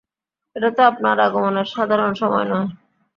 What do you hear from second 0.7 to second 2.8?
তো আপনার আগমনের সাধারণ সময় নয়।